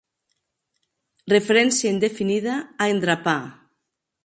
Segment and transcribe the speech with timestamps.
[1.33, 2.57] referència indefinida
[2.87, 3.39] a "endrapar"